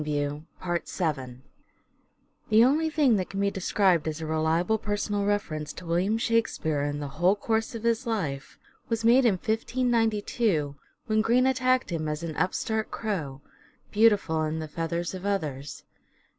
VII 0.03 0.45
Contem 0.63 1.41
The 2.49 2.65
only 2.65 2.89
thing 2.89 3.17
that 3.17 3.29
can 3.29 3.39
be 3.39 3.51
described 3.51 4.07
as 4.07 4.19
a 4.19 4.25
re 4.25 4.31
notices, 4.35 4.45
liable 4.45 4.77
personal 4.79 5.25
reference 5.25 5.71
to 5.73 5.85
William 5.85 6.17
Shakspere 6.17 6.81
in 6.81 6.99
the 6.99 7.07
whole 7.19 7.35
course 7.35 7.75
of 7.75 7.83
his 7.83 8.07
life 8.07 8.57
was 8.89 9.05
made 9.05 9.25
in 9.25 9.35
1592 9.35 10.75
when 11.05 11.19
THE 11.21 11.21
STRATFORDIAN 11.21 11.21
VIEW 11.21 11.21
69 11.21 11.21
Greene 11.21 11.47
attacked 11.85 11.91
him 11.91 12.07
as 12.07 12.23
an" 12.23 12.35
upstart 12.43 12.89
crow," 12.89 13.41
beautiful 13.91 14.41
in 14.41 14.57
the 14.57 14.67
feathers 14.67 15.13
of 15.13 15.23
others. 15.23 15.83